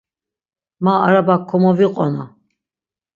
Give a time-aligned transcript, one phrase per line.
[0.83, 2.23] Ma araba komoviqona.